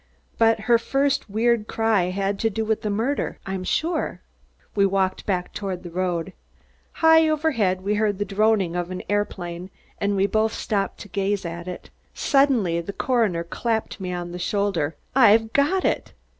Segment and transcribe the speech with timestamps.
[0.39, 4.21] But her first weird cry had to do with the murder, I'm sure."
[4.73, 6.37] We walked back toward the road together.
[6.93, 9.69] High overhead we heard the droning of an aeroplane
[9.99, 11.91] and we both stopped to gaze at it.
[12.15, 14.95] Suddenly the coroner clapped me on the shoulder.
[15.15, 16.13] "I've got it!"